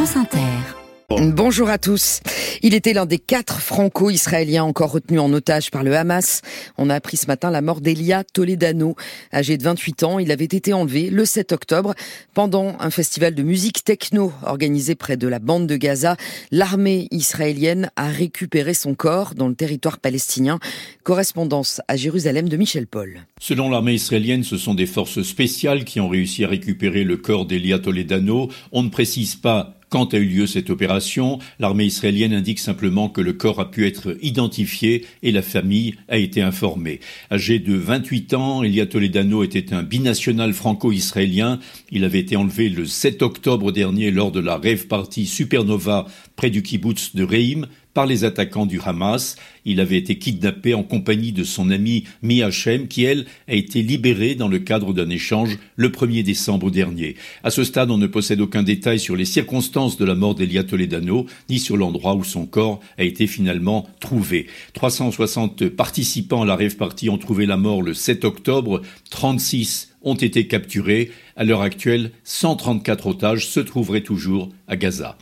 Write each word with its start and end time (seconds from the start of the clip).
France 0.00 0.16
Inter. 0.16 1.28
Bonjour 1.34 1.68
à 1.68 1.76
tous. 1.76 2.20
Il 2.62 2.72
était 2.72 2.94
l'un 2.94 3.04
des 3.04 3.18
quatre 3.18 3.60
franco-israéliens 3.60 4.64
encore 4.64 4.92
retenus 4.92 5.20
en 5.20 5.30
otage 5.30 5.70
par 5.70 5.82
le 5.82 5.94
Hamas. 5.94 6.40
On 6.78 6.88
a 6.88 6.94
appris 6.94 7.18
ce 7.18 7.26
matin 7.26 7.50
la 7.50 7.60
mort 7.60 7.82
d'Elia 7.82 8.24
Toledano. 8.24 8.96
Âgé 9.30 9.58
de 9.58 9.62
28 9.62 10.02
ans, 10.04 10.18
il 10.18 10.32
avait 10.32 10.44
été 10.44 10.72
enlevé 10.72 11.10
le 11.10 11.26
7 11.26 11.52
octobre 11.52 11.94
pendant 12.32 12.76
un 12.80 12.88
festival 12.88 13.34
de 13.34 13.42
musique 13.42 13.84
techno 13.84 14.32
organisé 14.42 14.94
près 14.94 15.18
de 15.18 15.28
la 15.28 15.38
bande 15.38 15.66
de 15.66 15.76
Gaza. 15.76 16.16
L'armée 16.50 17.06
israélienne 17.10 17.90
a 17.96 18.08
récupéré 18.08 18.72
son 18.72 18.94
corps 18.94 19.34
dans 19.34 19.48
le 19.48 19.54
territoire 19.54 19.98
palestinien. 19.98 20.60
Correspondance 21.02 21.82
à 21.88 21.96
Jérusalem 21.96 22.48
de 22.48 22.56
Michel 22.56 22.86
Paul. 22.86 23.20
Selon 23.38 23.68
l'armée 23.68 23.92
israélienne, 23.92 24.44
ce 24.44 24.56
sont 24.56 24.72
des 24.72 24.86
forces 24.86 25.20
spéciales 25.20 25.84
qui 25.84 26.00
ont 26.00 26.08
réussi 26.08 26.42
à 26.42 26.48
récupérer 26.48 27.04
le 27.04 27.18
corps 27.18 27.44
d'Elia 27.44 27.78
Toledano. 27.78 28.48
On 28.72 28.82
ne 28.82 28.88
précise 28.88 29.36
pas 29.36 29.76
quand 29.90 30.14
a 30.14 30.18
eu 30.18 30.24
lieu 30.24 30.46
cette 30.46 30.70
opération, 30.70 31.40
l'armée 31.58 31.84
israélienne 31.84 32.32
indique 32.32 32.60
simplement 32.60 33.08
que 33.08 33.20
le 33.20 33.32
corps 33.32 33.60
a 33.60 33.70
pu 33.70 33.86
être 33.86 34.16
identifié 34.22 35.04
et 35.22 35.32
la 35.32 35.42
famille 35.42 35.96
a 36.08 36.16
été 36.16 36.40
informée. 36.40 37.00
Âgé 37.30 37.58
de 37.58 37.74
28 37.74 38.34
ans, 38.34 38.62
Elia 38.62 38.86
Toledano 38.86 39.42
était 39.42 39.74
un 39.74 39.82
binational 39.82 40.52
franco-israélien. 40.52 41.58
Il 41.90 42.04
avait 42.04 42.20
été 42.20 42.36
enlevé 42.36 42.68
le 42.68 42.86
7 42.86 43.22
octobre 43.22 43.72
dernier 43.72 44.12
lors 44.12 44.30
de 44.30 44.40
la 44.40 44.56
rêve 44.56 44.86
party 44.86 45.26
Supernova 45.26 46.06
près 46.36 46.50
du 46.50 46.62
kibbutz 46.62 47.16
de 47.16 47.24
Reim 47.24 47.66
par 48.00 48.06
les 48.06 48.24
attaquants 48.24 48.64
du 48.64 48.80
Hamas. 48.82 49.36
Il 49.66 49.78
avait 49.78 49.98
été 49.98 50.16
kidnappé 50.16 50.72
en 50.72 50.82
compagnie 50.82 51.32
de 51.32 51.44
son 51.44 51.68
amie 51.68 52.04
Mi 52.22 52.40
Hachem, 52.40 52.88
qui, 52.88 53.04
elle, 53.04 53.26
a 53.46 53.52
été 53.52 53.82
libérée 53.82 54.34
dans 54.34 54.48
le 54.48 54.58
cadre 54.58 54.94
d'un 54.94 55.10
échange 55.10 55.58
le 55.76 55.90
1er 55.90 56.22
décembre 56.22 56.70
dernier. 56.70 57.16
À 57.44 57.50
ce 57.50 57.62
stade, 57.62 57.90
on 57.90 57.98
ne 57.98 58.06
possède 58.06 58.40
aucun 58.40 58.62
détail 58.62 58.98
sur 58.98 59.16
les 59.16 59.26
circonstances 59.26 59.98
de 59.98 60.06
la 60.06 60.14
mort 60.14 60.34
d'Elia 60.34 60.64
Toledano, 60.64 61.26
ni 61.50 61.58
sur 61.58 61.76
l'endroit 61.76 62.14
où 62.14 62.24
son 62.24 62.46
corps 62.46 62.80
a 62.96 63.04
été 63.04 63.26
finalement 63.26 63.86
trouvé. 64.00 64.46
360 64.72 65.68
participants 65.68 66.40
à 66.40 66.46
la 66.46 66.56
rêve 66.56 66.76
ont 66.80 67.18
trouvé 67.18 67.44
la 67.44 67.58
mort 67.58 67.82
le 67.82 67.92
7 67.92 68.24
octobre, 68.24 68.80
36 69.10 69.92
ont 70.00 70.14
été 70.14 70.46
capturés. 70.46 71.10
À 71.36 71.44
l'heure 71.44 71.60
actuelle, 71.60 72.12
134 72.24 73.08
otages 73.08 73.46
se 73.46 73.60
trouveraient 73.60 74.00
toujours 74.00 74.48
à 74.68 74.76
Gaza. 74.76 75.18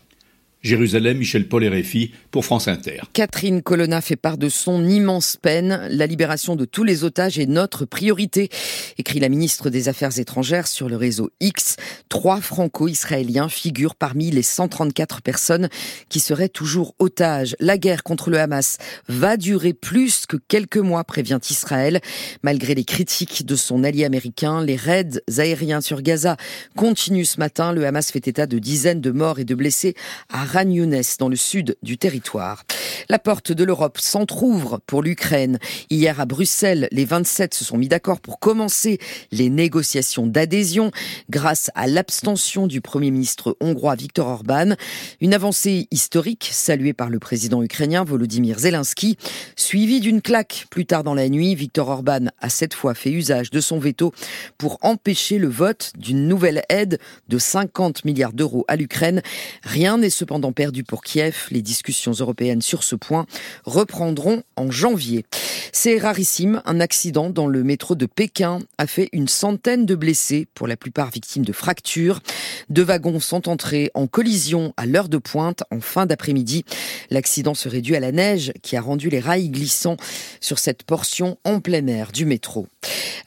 Jérusalem, 0.63 1.19
Michel 1.19 1.49
Paul 1.49 1.65
RFI 1.65 2.13
pour 2.33 2.45
France 2.45 2.67
Inter. 2.67 3.03
Catherine 3.13 3.63
Colonna 3.63 4.01
fait 4.01 4.17
part 4.17 4.39
de 4.39 4.49
son 4.49 4.85
immense 4.85 5.37
peine. 5.37 5.87
La 5.91 6.07
libération 6.07 6.57
de 6.57 6.65
tous 6.65 6.83
les 6.83 7.05
otages 7.05 7.39
est 7.39 7.47
notre 7.47 7.85
priorité, 7.85 8.49
écrit 8.99 9.21
la 9.21 9.29
ministre 9.29 9.71
des 9.71 9.89
Affaires 9.89 10.19
étrangères 10.19 10.67
sur 10.67 10.89
le 10.89 10.97
réseau 10.97 11.31
X. 11.41 11.77
Trois 12.09 12.41
franco-israéliens 12.41 13.49
figurent 13.49 13.95
parmi 13.95 14.33
les 14.33 14.43
134 14.43 15.23
personnes 15.23 15.69
qui 16.09 16.19
seraient 16.19 16.49
toujours 16.49 16.95
otages. 16.99 17.55
La 17.61 17.79
guerre 17.79 18.03
contre 18.03 18.31
le 18.31 18.41
Hamas 18.41 18.79
va 19.09 19.37
durer 19.37 19.75
plus 19.75 20.27
que 20.27 20.37
quelques 20.37 20.77
mois, 20.79 21.05
prévient 21.05 21.39
Israël. 21.51 22.01
Malgré 22.43 22.75
les 22.75 22.85
critiques 22.85 23.47
de 23.47 23.55
son 23.55 23.85
allié 23.85 24.05
américain, 24.05 24.65
les 24.65 24.77
raids 24.77 25.23
aériens 25.39 25.81
sur 25.81 26.03
Gaza 26.03 26.37
continuent 26.77 27.25
ce 27.25 27.39
matin. 27.39 27.73
Le 27.73 27.87
Hamas 27.87 28.11
fait 28.11 28.27
état 28.27 28.47
de 28.47 28.59
dizaines 28.59 29.01
de 29.01 29.13
morts 29.13 29.39
et 29.39 29.45
de 29.45 29.55
blessés 29.55 29.95
Ran 30.49 30.65
dans 31.19 31.29
le 31.29 31.37
sud 31.37 31.77
du 31.83 31.99
territoire. 31.99 32.65
La 33.09 33.19
porte 33.19 33.53
de 33.53 33.65
l'Europe 33.65 33.99
s'entr'ouvre 33.99 34.81
pour 34.87 35.03
l'Ukraine. 35.03 35.59
Hier 35.91 36.21
à 36.21 36.27
Bruxelles, 36.27 36.89
les 36.91 37.05
27 37.05 37.55
se 37.55 37.65
sont 37.65 37.77
mis 37.79 37.89
d'accord 37.89 38.21
pour 38.21 38.39
commencer 38.39 38.99
les 39.31 39.51
négociations 39.51 40.27
d'adhésion 40.27 40.91
grâce 41.31 41.71
à 41.75 41.87
l'abstention 41.87 42.67
du 42.67 42.81
Premier 42.81 43.11
ministre 43.11 43.57
hongrois 43.61 43.95
Viktor 43.95 44.27
Orban. 44.27 44.75
Une 45.21 45.35
avancée 45.35 45.87
historique 45.91 46.49
saluée 46.53 46.93
par 46.93 47.11
le 47.11 47.19
président 47.19 47.63
ukrainien 47.63 48.05
Volodymyr 48.05 48.59
Zelensky, 48.59 49.17
suivie 49.57 50.01
d'une 50.01 50.23
claque 50.23 50.67
plus 50.71 50.87
tard 50.87 51.05
dans 51.05 51.15
la 51.15 51.29
nuit. 51.29 51.55
Viktor 51.55 51.89
Orban 51.89 52.27
a 52.41 52.49
cette 52.49 52.75
fois 52.75 52.95
fait 52.95 53.11
usage 53.11 53.51
de 53.51 53.61
son 53.61 53.79
veto 53.79 54.13
pour 54.57 54.79
empêcher 54.83 55.39
le 55.39 55.49
vote 55.49 55.93
d'une 55.99 56.27
nouvelle 56.29 56.63
aide 56.69 56.99
de 57.29 57.39
50 57.39 58.05
milliards 58.05 58.33
d'euros 58.33 58.65
à 58.69 58.77
l'Ukraine. 58.77 59.23
Rien 59.63 59.99
n'est 59.99 60.11
cependant 60.11 60.38
perdu 60.53 60.85
pour 60.85 61.03
Kiev. 61.03 61.47
Les 61.51 61.63
discussions 61.63 62.13
européennes 62.13 62.63
sur 62.63 62.83
ce 62.83 62.95
point 62.97 63.27
reprendront 63.65 64.43
en 64.57 64.71
janvier. 64.71 65.25
C'est 65.73 65.99
rarissime. 65.99 66.63
Un 66.65 66.81
accident 66.81 67.31
dans 67.31 67.47
le 67.47 67.63
métro 67.63 67.95
de 67.95 68.07
Pékin 68.07 68.61
a 68.79 68.87
fait 68.87 69.09
une 69.13 69.29
centaine 69.29 69.87
de 69.87 69.95
blessés, 69.95 70.47
pour 70.55 70.67
la 70.67 70.77
plupart 70.77 71.11
victimes 71.11 71.45
de 71.45 71.53
fractures. 71.53 72.21
Deux 72.71 72.83
wagons 72.83 73.21
sont 73.21 73.49
entrés 73.49 73.91
en 73.95 74.07
collision 74.07 74.73
à 74.77 74.87
l'heure 74.87 75.09
de 75.09 75.19
pointe 75.19 75.63
en 75.71 75.81
fin 75.81 76.07
d'après-midi. 76.07 76.65
L'accident 77.11 77.55
serait 77.55 77.81
dû 77.81 77.97
à 77.97 78.01
la 78.01 78.13
neige 78.13 78.53
qui 78.63 78.77
a 78.77 78.81
rendu 78.81 79.11
les 79.11 79.21
rails 79.21 79.51
glissants 79.51 79.97
sur 80.41 80.59
cette 80.59 80.83
portion 80.83 81.39
en 81.45 81.61
plein 81.61 81.87
air 81.87 82.13
du 82.13 82.25
métro. 82.25 82.67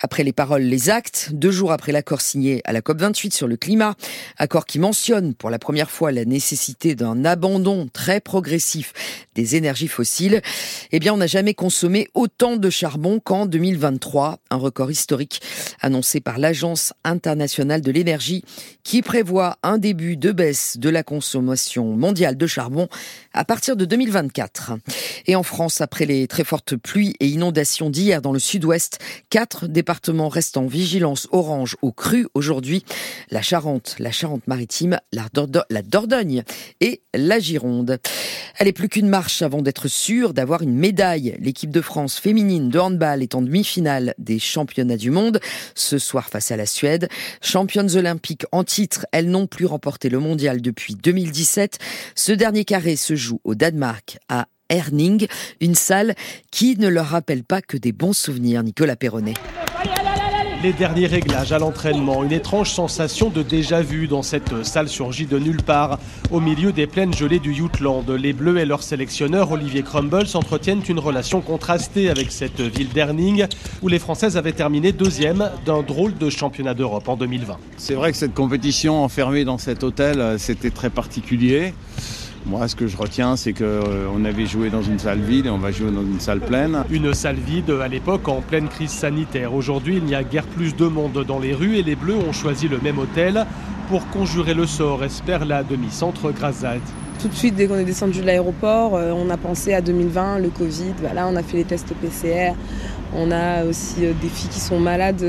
Après 0.04 0.24
les 0.24 0.34
paroles, 0.34 0.64
les 0.64 0.90
actes, 0.90 1.30
deux 1.32 1.52
jours 1.52 1.72
après 1.72 1.92
l'accord 1.92 2.22
signé 2.22 2.62
à 2.66 2.74
la 2.74 2.82
COP28 2.82 3.34
sur 3.34 3.48
le 3.48 3.56
climat, 3.56 3.96
accord 4.38 4.66
qui 4.66 4.80
mentionne 4.80 5.36
pour 5.36 5.52
la 5.52 5.60
première 5.60 5.92
fois 5.92 6.12
la 6.12 6.26
nécessité 6.26 6.96
d'un 7.02 7.26
abandon 7.26 7.88
très 7.92 8.20
progressif 8.20 8.94
des 9.34 9.56
énergies 9.56 9.88
fossiles, 9.88 10.42
eh 10.92 11.00
bien, 11.00 11.14
on 11.14 11.18
n'a 11.18 11.28
jamais 11.28 11.56
consommé 11.56 12.08
autant 12.14 12.58
de 12.58 12.70
charbon 12.70 13.20
qu'en 13.20 13.48
2023, 13.48 14.40
un 14.52 14.56
record 14.58 14.92
historique 14.92 15.42
annoncé 15.82 16.20
par 16.20 16.38
l'Agence 16.38 16.94
internationale 17.04 17.82
de 17.82 17.92
l'énergie 17.92 18.44
qui 18.84 19.02
prévoit 19.02 19.58
un 19.64 19.78
début 19.78 20.16
de 20.16 20.32
baisse 20.32 20.78
de 20.78 20.90
la 20.90 21.02
consommation 21.02 21.96
mondiale 21.96 22.38
de 22.38 22.46
charbon 22.48 22.88
à 23.34 23.46
partir 23.46 23.76
de 23.76 23.86
2024. 23.86 24.74
Et 25.28 25.36
en 25.36 25.44
France, 25.44 25.82
après 25.82 26.06
les 26.06 26.28
très 26.28 26.44
fortes 26.44 26.76
pluies 26.76 27.16
et 27.20 27.28
inondations 27.28 27.90
d'hier 27.90 28.22
dans 28.22 28.34
le 28.34 28.40
sud-ouest, 28.40 29.00
quatre 29.30 29.68
départements 29.68 30.30
restent 30.30 30.58
en 30.58 30.68
vigilance 30.68 31.28
orange 31.32 31.78
au 31.82 31.92
cru 31.92 32.28
aujourd'hui. 32.34 32.84
La 33.32 33.42
Charente, 33.42 33.96
la 33.98 34.12
Charente-Maritime, 34.12 35.00
la, 35.12 35.28
Dordogne 35.84 36.44
et 36.80 36.91
la 37.14 37.40
Gironde. 37.40 38.00
Elle 38.58 38.68
est 38.68 38.74
plus 38.74 38.90
qu'une 38.90 39.08
marche 39.08 39.42
avant 39.42 39.62
d'être 39.62 39.88
sûre 39.88 40.34
d'avoir 40.34 40.62
une 40.62 40.76
médaille. 40.76 41.36
L'équipe 41.40 41.72
de 41.72 41.82
France 41.82 42.20
féminine 42.20 42.70
de 42.70 42.80
handball 42.80 43.24
est 43.24 43.36
en 43.36 43.42
demi-finale 43.42 44.14
des 44.18 44.40
championnats 44.40 44.98
du 44.98 45.12
monde 45.12 45.40
ce 45.76 45.98
soir 45.98 46.30
face 46.30 46.52
à 46.52 46.58
la 46.58 46.66
Suède. 46.66 47.08
Championnes 47.42 47.96
olympiques 47.96 48.46
en 48.52 48.64
titre, 48.64 49.06
elles 49.12 49.30
n'ont 49.30 49.48
plus 49.48 49.66
remporté 49.66 50.10
le 50.10 50.20
mondial 50.20 50.62
depuis 50.62 50.96
2017. 50.96 51.80
Ce 52.16 52.32
dernier 52.32 52.66
carré 52.66 52.96
se 52.96 53.16
joue 53.16 53.40
au 53.44 53.56
Danemark 53.56 54.18
à 54.30 54.48
Erning, 54.70 55.28
une 55.60 55.76
salle 55.76 56.16
qui 56.52 56.78
ne 56.78 56.88
leur 56.88 57.08
rappelle 57.08 57.44
pas 57.44 57.62
que 57.62 57.78
des 57.78 57.92
bons 57.92 58.14
souvenirs, 58.14 58.64
Nicolas 58.64 58.96
Perronnet. 58.96 59.34
Les 60.64 60.74
derniers 60.74 61.08
réglages 61.08 61.52
à 61.54 61.58
l'entraînement, 61.58 62.24
une 62.24 62.32
étrange 62.32 62.70
sensation 62.70 63.32
de 63.32 63.42
déjà-vu 63.42 64.08
dans 64.08 64.22
cette 64.22 64.64
salle 64.64 64.90
surgit 64.90 65.26
de 65.26 65.40
nulle 65.40 65.64
part. 65.64 65.98
Au 66.30 66.40
milieu 66.40 66.72
des 66.72 66.86
plaines 66.86 67.16
gelées 67.16 67.40
du 67.40 67.56
Jutland, 67.56 68.06
les 68.08 68.32
Bleus 68.32 68.60
et 68.60 68.66
leur 68.66 68.84
sélectionneur 68.84 69.52
Olivier 69.52 69.82
Crumbles 69.82 70.28
entretiennent 70.36 70.84
une 70.88 71.00
relation 71.00 71.42
contrastée 71.42 72.12
avec 72.12 72.32
cette 72.32 72.62
ville 72.62 72.90
d'Erning 72.90 73.48
où 73.82 73.88
les 73.88 73.98
Françaises 73.98 74.38
avaient 74.38 74.52
terminé 74.52 74.92
deuxième 74.92 75.50
d'un 75.66 75.82
drôle 75.82 76.16
de 76.16 76.30
championnat 76.30 76.76
d'Europe 76.76 77.10
en 77.10 77.18
2020. 77.18 77.58
C'est 77.78 77.96
vrai 77.96 78.12
que 78.12 78.18
cette 78.20 78.36
compétition 78.36 79.04
enfermée 79.04 79.46
dans 79.46 79.58
cet 79.58 79.84
hôtel, 79.84 80.20
euh, 80.20 80.38
c'était 80.38 80.70
très 80.70 80.92
particulier. 80.92 81.74
Moi, 82.46 82.68
ce 82.68 82.76
que 82.76 82.88
je 82.88 82.98
retiens, 82.98 83.36
c'est 83.36 83.54
qu'on 83.54 83.64
euh, 83.64 84.26
avait 84.26 84.48
joué 84.48 84.72
dans 84.72 84.82
une 84.82 84.98
salle 84.98 85.20
vide 85.20 85.46
et 85.46 85.50
on 85.50 85.60
va 85.60 85.72
jouer 85.72 85.92
dans 85.92 86.02
une 86.02 86.20
salle 86.20 86.40
pleine. 86.40 86.84
Une 86.90 87.14
salle 87.14 87.36
vide 87.36 87.70
à 87.70 87.88
l'époque 87.88 88.28
en 88.28 88.42
pleine 88.42 88.68
crise 88.68 88.90
sanitaire. 88.90 89.54
Aujourd'hui, 89.54 89.98
il 89.98 90.06
n'y 90.06 90.16
a 90.16 90.24
guère 90.24 90.46
plus 90.48 90.76
de 90.76 90.86
monde 90.86 91.24
dans 91.28 91.38
les 91.38 91.54
rues 91.54 91.78
et 91.78 91.84
les 91.84 91.96
Bleus 91.96 92.16
ont 92.16 92.34
choisi 92.34 92.68
le 92.68 92.80
même 92.80 92.98
hôtel 92.98 93.46
pour 93.90 94.08
conjurer 94.08 94.56
le 94.56 94.66
sort, 94.66 95.04
espère 95.04 95.46
la 95.46 95.64
demi-centre 95.64 96.32
Grazade. 96.32 96.82
Tout 97.22 97.28
de 97.28 97.36
suite, 97.36 97.56
dès 97.56 97.68
qu'on 97.68 97.78
est 97.78 97.86
descendu 97.86 98.22
de 98.22 98.26
l'aéroport, 98.26 98.96
euh, 98.96 99.12
on 99.16 99.30
a 99.30 99.38
pensé 99.38 99.76
à 99.76 99.82
2020, 99.82 100.40
le 100.40 100.50
Covid. 100.50 100.94
Voilà, 101.00 101.28
on 101.28 101.36
a 101.36 101.44
fait 101.44 101.58
les 101.58 101.66
tests 101.66 101.94
PCR. 101.94 102.54
On 103.16 103.30
a 103.30 103.66
aussi 103.66 104.04
euh, 104.04 104.14
des 104.20 104.30
filles 104.30 104.50
qui 104.50 104.60
sont 104.60 104.80
malades, 104.80 105.24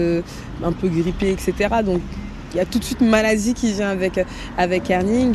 un 0.64 0.72
peu 0.72 0.88
grippées, 0.88 1.32
etc. 1.32 1.68
Donc, 1.84 2.00
il 2.54 2.58
y 2.58 2.60
a 2.60 2.64
tout 2.64 2.78
de 2.78 2.84
suite 2.84 3.00
une 3.00 3.10
maladie 3.10 3.54
qui 3.54 3.72
vient 3.72 3.90
avec, 3.90 4.20
avec 4.56 4.90
Erning 4.90 5.34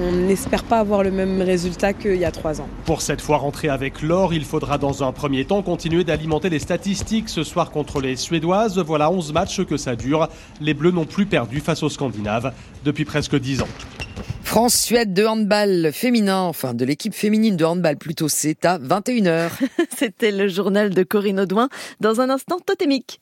on 0.00 0.12
n'espère 0.12 0.64
pas 0.64 0.78
avoir 0.78 1.02
le 1.02 1.10
même 1.10 1.42
résultat 1.42 1.92
qu'il 1.92 2.16
y 2.16 2.24
a 2.24 2.30
trois 2.30 2.60
ans. 2.60 2.68
Pour 2.84 3.02
cette 3.02 3.20
fois 3.20 3.38
rentrer 3.38 3.68
avec 3.68 4.02
l'or, 4.02 4.32
il 4.32 4.44
faudra 4.44 4.78
dans 4.78 5.02
un 5.02 5.12
premier 5.12 5.44
temps 5.44 5.62
continuer 5.62 6.04
d'alimenter 6.04 6.50
les 6.50 6.58
statistiques 6.58 7.28
ce 7.28 7.42
soir 7.42 7.70
contre 7.70 8.00
les 8.00 8.16
Suédoises. 8.16 8.78
Voilà 8.78 9.10
11 9.10 9.32
matchs 9.32 9.64
que 9.64 9.76
ça 9.76 9.96
dure. 9.96 10.28
Les 10.60 10.74
Bleus 10.74 10.92
n'ont 10.92 11.04
plus 11.04 11.26
perdu 11.26 11.60
face 11.60 11.82
aux 11.82 11.88
Scandinaves 11.88 12.52
depuis 12.84 13.04
presque 13.04 13.38
10 13.38 13.62
ans. 13.62 13.68
France-Suède 14.42 15.12
de 15.12 15.26
handball 15.26 15.90
féminin, 15.92 16.40
enfin 16.40 16.72
de 16.72 16.84
l'équipe 16.84 17.14
féminine 17.14 17.56
de 17.56 17.64
handball 17.64 17.96
plutôt, 17.96 18.28
c'est 18.28 18.64
à 18.64 18.78
21h. 18.78 19.50
C'était 19.96 20.30
le 20.30 20.48
journal 20.48 20.94
de 20.94 21.02
Corinne 21.02 21.40
Audouin. 21.40 21.68
Dans 22.00 22.20
un 22.20 22.30
instant, 22.30 22.58
totémique. 22.58 23.20